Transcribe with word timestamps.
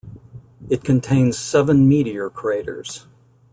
It 0.67 0.83
contains 0.83 1.37
seven 1.37 1.87
meteor 1.87 2.31
craters. 2.31 3.05